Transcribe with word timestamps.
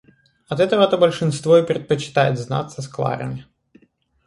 От 0.49 0.59
этого-то 0.59 0.97
большинство 0.97 1.59
и 1.59 1.63
предпочитает 1.63 2.39
знаться 2.39 2.81
с 2.81 2.87
Кларами. 2.87 3.45